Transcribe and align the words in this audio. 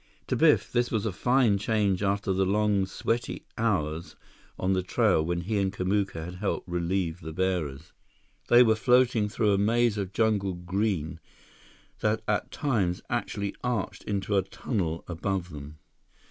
To 0.29 0.35
Biff, 0.35 0.71
this 0.71 0.89
was 0.89 1.05
a 1.05 1.11
fine 1.11 1.59
change 1.59 2.01
after 2.01 2.33
the 2.33 2.43
long, 2.43 2.87
sweaty 2.87 3.45
hours 3.55 4.15
on 4.57 4.73
the 4.73 4.81
trail 4.81 5.23
when 5.23 5.41
he 5.41 5.59
and 5.59 5.71
Kamuka 5.71 6.25
had 6.25 6.35
helped 6.37 6.67
relieve 6.67 7.21
the 7.21 7.31
bearers. 7.31 7.93
They 8.47 8.63
were 8.63 8.73
floating 8.73 9.29
through 9.29 9.53
a 9.53 9.59
maze 9.59 9.99
of 9.99 10.11
jungle 10.11 10.55
green 10.55 11.19
that 11.99 12.23
at 12.27 12.49
times 12.49 13.03
actually 13.11 13.53
arched 13.63 14.03
into 14.05 14.35
a 14.35 14.41
tunnel 14.41 15.03
above 15.07 15.51
them. 15.51 15.77